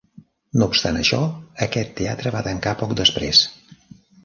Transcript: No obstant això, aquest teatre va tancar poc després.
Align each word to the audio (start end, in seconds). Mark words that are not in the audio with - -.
No 0.61 0.67
obstant 0.71 0.97
això, 1.01 1.19
aquest 1.67 1.93
teatre 2.01 2.33
va 2.39 2.43
tancar 2.49 2.75
poc 2.83 2.99
després. 3.03 3.45